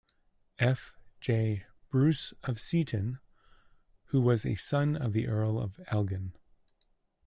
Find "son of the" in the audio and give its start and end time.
4.55-5.27